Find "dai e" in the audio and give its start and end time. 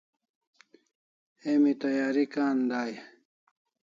2.71-3.01